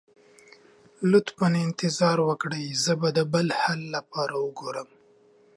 لطفا 1.11 1.47
انتظار 1.65 2.17
وکړئ، 2.29 2.63
زه 2.83 2.93
به 3.01 3.09
د 3.17 3.19
بل 3.33 3.47
حل 3.61 3.81
لپاره 3.95 4.35
وګورم. 4.45 4.89